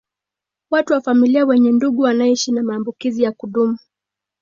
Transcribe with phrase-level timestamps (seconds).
[0.71, 3.77] Watu wa familia wenye ndugu anayeishi na maambukizi ya kudumu